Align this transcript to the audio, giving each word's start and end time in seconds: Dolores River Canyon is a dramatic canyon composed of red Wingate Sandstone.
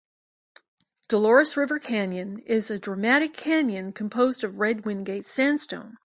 Dolores 1.09 1.55
River 1.55 1.77
Canyon 1.77 2.39
is 2.47 2.71
a 2.71 2.79
dramatic 2.79 3.33
canyon 3.33 3.91
composed 3.93 4.43
of 4.43 4.57
red 4.57 4.83
Wingate 4.83 5.27
Sandstone. 5.27 5.99